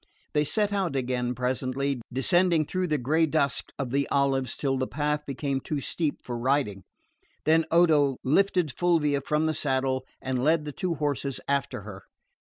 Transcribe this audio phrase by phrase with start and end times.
[0.33, 4.87] They set out again presently, descending through the grey dusk of the olives till the
[4.87, 6.81] path became too steep for riding;
[7.45, 12.05] then Odo lifted Fulvia from the saddle and led the two horses after her.